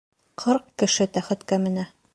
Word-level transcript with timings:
Ҡырҡ 0.43 0.65
кеше 0.83 1.09
тәхеткә 1.19 1.63
менә. 1.69 1.89